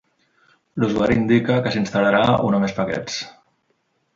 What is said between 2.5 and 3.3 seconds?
o més paquets.